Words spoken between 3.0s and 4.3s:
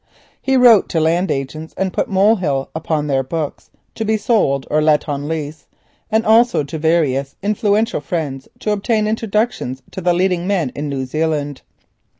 their books to be